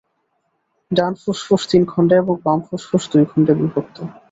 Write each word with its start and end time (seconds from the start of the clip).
ডান 0.91 1.13
ফুসফুস 1.21 1.63
তিন 1.71 1.83
খণ্ডে 1.91 2.15
এবং 2.21 2.35
বাম 2.45 2.59
ফুসফুস 2.67 3.03
দুই 3.11 3.25
খণ্ডে 3.31 3.53
বিভক্ত। 3.59 3.97